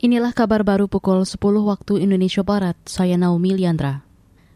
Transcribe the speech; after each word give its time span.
Inilah 0.00 0.32
kabar 0.32 0.64
baru 0.64 0.88
pukul 0.88 1.28
10 1.28 1.36
waktu 1.60 2.00
Indonesia 2.00 2.40
Barat. 2.40 2.72
Saya 2.88 3.20
Naomi 3.20 3.52
Liandra. 3.52 4.00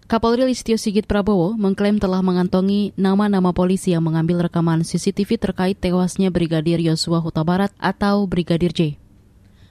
Kapolri 0.09 0.49
Listio 0.49 0.81
Sigit 0.81 1.05
Prabowo 1.05 1.53
mengklaim 1.61 2.01
telah 2.01 2.25
mengantongi 2.25 2.97
nama-nama 2.97 3.53
polisi 3.53 3.93
yang 3.93 4.09
mengambil 4.09 4.41
rekaman 4.49 4.89
CCTV 4.89 5.37
terkait 5.37 5.77
tewasnya 5.77 6.33
Brigadir 6.33 6.81
Yosua 6.81 7.21
Huta 7.21 7.45
Barat 7.45 7.77
atau 7.77 8.25
Brigadir 8.25 8.73
J. 8.73 8.97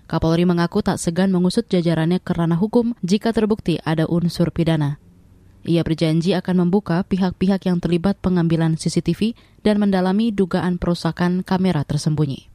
Kapolri 0.05 0.45
mengaku 0.45 0.85
tak 0.85 1.01
segan 1.01 1.33
mengusut 1.33 1.65
jajarannya 1.65 2.21
ke 2.21 2.37
ranah 2.37 2.61
hukum 2.61 2.93
jika 3.01 3.33
terbukti 3.33 3.81
ada 3.81 4.05
unsur 4.05 4.53
pidana. 4.53 5.01
Ia 5.65 5.81
berjanji 5.81 6.37
akan 6.37 6.69
membuka 6.69 7.01
pihak-pihak 7.01 7.65
yang 7.65 7.81
terlibat 7.81 8.21
pengambilan 8.21 8.77
CCTV 8.77 9.33
dan 9.65 9.81
mendalami 9.81 10.29
dugaan 10.29 10.77
perusakan 10.77 11.41
kamera 11.41 11.81
tersembunyi. 11.81 12.52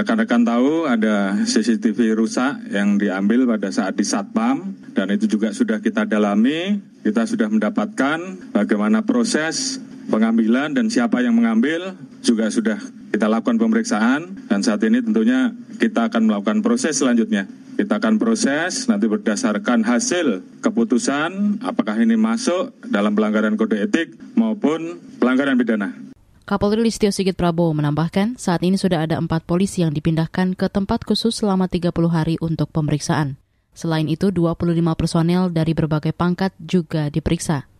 Rekan-rekan 0.00 0.48
tahu 0.48 0.88
ada 0.88 1.36
CCTV 1.44 2.16
rusak 2.16 2.72
yang 2.72 2.96
diambil 2.96 3.44
pada 3.44 3.68
saat 3.68 4.00
di 4.00 4.04
Satpam 4.08 4.72
dan 4.96 5.12
itu 5.12 5.28
juga 5.28 5.52
sudah 5.52 5.76
kita 5.84 6.08
dalami. 6.08 6.80
Kita 7.04 7.28
sudah 7.28 7.52
mendapatkan 7.52 8.48
bagaimana 8.48 9.04
proses 9.04 9.76
pengambilan 10.08 10.72
dan 10.72 10.88
siapa 10.88 11.20
yang 11.20 11.36
mengambil 11.36 12.00
juga 12.24 12.48
sudah 12.48 12.80
kita 13.12 13.28
lakukan 13.28 13.60
pemeriksaan 13.60 14.48
dan 14.48 14.64
saat 14.64 14.80
ini 14.88 15.04
tentunya 15.04 15.52
kita 15.76 16.08
akan 16.08 16.32
melakukan 16.32 16.64
proses 16.64 16.96
selanjutnya. 16.96 17.44
Kita 17.76 18.00
akan 18.00 18.16
proses 18.16 18.88
nanti 18.88 19.04
berdasarkan 19.04 19.84
hasil 19.84 20.40
keputusan 20.64 21.60
apakah 21.60 22.00
ini 22.00 22.16
masuk 22.16 22.72
dalam 22.88 23.12
pelanggaran 23.12 23.60
kode 23.60 23.76
etik 23.76 24.16
maupun 24.32 24.96
pelanggaran 25.20 25.60
pidana. 25.60 26.09
Kapolri 26.50 26.82
Listio 26.82 27.14
Sigit 27.14 27.38
Prabowo 27.38 27.70
menambahkan 27.78 28.34
saat 28.34 28.66
ini 28.66 28.74
sudah 28.74 29.06
ada 29.06 29.22
empat 29.22 29.46
polisi 29.46 29.86
yang 29.86 29.94
dipindahkan 29.94 30.58
ke 30.58 30.66
tempat 30.66 31.06
khusus 31.06 31.38
selama 31.38 31.70
30 31.70 31.94
hari 32.10 32.42
untuk 32.42 32.74
pemeriksaan. 32.74 33.38
Selain 33.70 34.10
itu, 34.10 34.34
25 34.34 34.58
personel 34.98 35.54
dari 35.54 35.78
berbagai 35.78 36.10
pangkat 36.10 36.50
juga 36.58 37.06
diperiksa. 37.06 37.70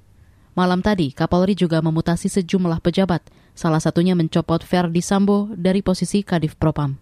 Malam 0.55 0.87
tadi, 0.87 1.11
Kapolri 1.11 1.59
juga 1.59 1.83
memutasi 1.83 2.31
sejumlah 2.31 2.79
pejabat, 2.79 3.27
salah 3.59 3.83
satunya 3.83 4.15
mencopot 4.15 4.63
Ferdi 4.63 5.03
Sambo 5.03 5.51
dari 5.51 5.83
posisi 5.83 6.23
Kadif 6.23 6.55
Propam. 6.55 6.95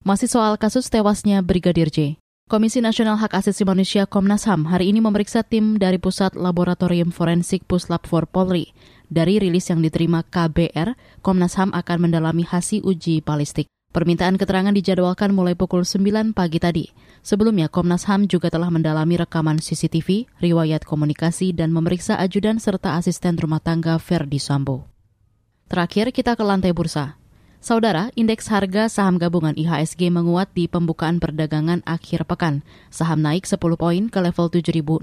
Masih 0.00 0.32
soal 0.32 0.56
kasus 0.56 0.88
tewasnya 0.88 1.44
Brigadir 1.44 1.92
J. 1.92 2.16
Komisi 2.46 2.78
Nasional 2.78 3.18
Hak 3.18 3.34
Asasi 3.34 3.66
Manusia 3.66 4.06
Komnas 4.06 4.46
HAM 4.46 4.70
hari 4.70 4.94
ini 4.94 5.02
memeriksa 5.02 5.42
tim 5.42 5.82
dari 5.82 5.98
Pusat 5.98 6.38
Laboratorium 6.38 7.10
Forensik 7.10 7.66
Puslap 7.66 8.06
4 8.06 8.30
Polri. 8.30 8.70
Dari 9.10 9.42
rilis 9.42 9.66
yang 9.66 9.82
diterima 9.82 10.22
KBR, 10.22 10.94
Komnas 11.26 11.58
HAM 11.58 11.74
akan 11.74 12.06
mendalami 12.06 12.46
hasil 12.46 12.86
uji 12.86 13.18
balistik. 13.18 13.66
Permintaan 13.90 14.38
keterangan 14.38 14.70
dijadwalkan 14.70 15.34
mulai 15.34 15.58
pukul 15.58 15.82
9 15.82 16.38
pagi 16.38 16.62
tadi. 16.62 16.86
Sebelumnya, 17.26 17.66
Komnas 17.66 18.06
HAM 18.06 18.30
juga 18.30 18.46
telah 18.46 18.70
mendalami 18.70 19.18
rekaman 19.18 19.58
CCTV, 19.58 20.30
riwayat 20.38 20.86
komunikasi, 20.86 21.50
dan 21.50 21.74
memeriksa 21.74 22.14
ajudan 22.22 22.62
serta 22.62 22.94
asisten 22.94 23.34
rumah 23.42 23.58
tangga 23.58 23.98
Ferdi 23.98 24.38
Sambo. 24.38 24.86
Terakhir, 25.66 26.14
kita 26.14 26.38
ke 26.38 26.46
lantai 26.46 26.70
bursa. 26.70 27.18
Saudara, 27.56 28.12
indeks 28.12 28.52
harga 28.52 28.84
saham 28.92 29.16
gabungan 29.16 29.56
IHSG 29.56 30.12
menguat 30.12 30.52
di 30.52 30.68
pembukaan 30.68 31.16
perdagangan 31.16 31.80
akhir 31.88 32.28
pekan. 32.28 32.60
Saham 32.92 33.24
naik 33.24 33.48
10 33.48 33.56
poin 33.80 34.04
ke 34.12 34.18
level 34.20 34.52
7.068. 34.52 35.00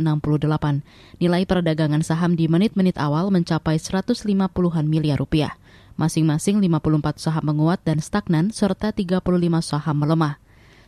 Nilai 1.17 1.43
perdagangan 1.49 2.05
saham 2.05 2.37
di 2.37 2.45
menit-menit 2.45 3.01
awal 3.01 3.33
mencapai 3.33 3.81
150-an 3.81 4.85
miliar 4.85 5.17
rupiah. 5.17 5.57
Masing-masing 5.97 6.61
54 6.61 7.17
saham 7.17 7.43
menguat 7.49 7.81
dan 7.81 7.97
stagnan 7.97 8.53
serta 8.53 8.93
35 8.93 9.25
saham 9.65 9.97
melemah. 9.97 10.37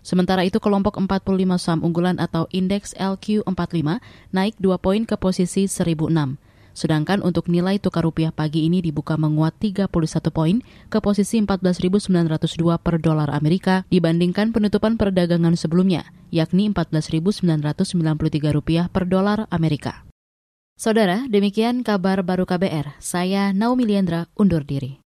Sementara 0.06 0.46
itu 0.46 0.62
kelompok 0.62 1.02
45 1.02 1.58
saham 1.58 1.82
unggulan 1.82 2.22
atau 2.22 2.46
indeks 2.54 2.94
LQ45 2.94 4.06
naik 4.30 4.54
2 4.62 4.78
poin 4.78 5.02
ke 5.02 5.18
posisi 5.18 5.66
1006. 5.66 6.45
Sedangkan 6.76 7.24
untuk 7.24 7.48
nilai 7.48 7.80
tukar 7.80 8.04
rupiah 8.04 8.36
pagi 8.36 8.68
ini 8.68 8.84
dibuka 8.84 9.16
menguat 9.16 9.56
31 9.58 9.88
poin 10.30 10.60
ke 10.92 11.00
posisi 11.00 11.40
14.902 11.40 12.12
per 12.84 13.00
dolar 13.00 13.32
Amerika 13.32 13.88
dibandingkan 13.88 14.52
penutupan 14.52 15.00
perdagangan 15.00 15.56
sebelumnya, 15.56 16.12
yakni 16.36 16.68
14.993 16.70 17.48
rupiah 18.52 18.92
per 18.92 19.08
dolar 19.08 19.48
Amerika. 19.50 20.04
Saudara, 20.76 21.24
demikian 21.32 21.88
kabar 21.88 22.20
baru 22.20 22.44
KBR. 22.44 23.00
Saya 23.00 23.56
Naomi 23.56 23.88
Liandra 23.88 24.28
undur 24.36 24.68
diri. 24.68 25.00